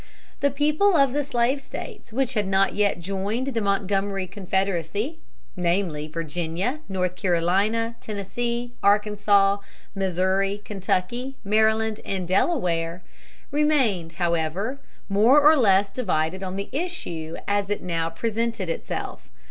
[0.39, 5.19] The people of the slave States which had not yet joined the Montgomery Confederacy
[5.55, 9.59] namely, Virginia, North Carolina, Tennessee, Arkansas,
[9.93, 13.03] Missouri, Kentucky, Maryland, and Delaware
[13.51, 19.29] remained, however, more or less divided on the issue as it now presented itself.